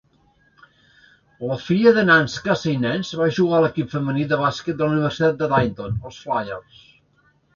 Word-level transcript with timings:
La 1.49 1.57
filla 1.65 1.91
de 1.97 2.03
Nance, 2.07 2.39
Casey 2.47 2.79
Nance, 2.87 3.19
va 3.19 3.27
jugar 3.37 3.59
a 3.59 3.63
l'equip 3.65 3.93
femení 3.95 4.25
de 4.31 4.41
bàsquet 4.43 4.79
de 4.79 4.85
la 4.87 4.95
Universitat 4.97 5.39
de 5.43 5.51
Dayton, 5.53 6.01
els 6.09 6.17
Flyers. 6.25 6.83